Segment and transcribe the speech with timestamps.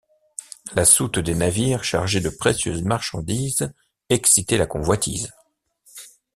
[0.73, 3.71] La soute des navires chargés de précieuses marchandises
[4.09, 5.29] excitait la convoitise.